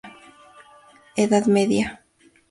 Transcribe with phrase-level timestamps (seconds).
[1.15, 2.03] Edad media.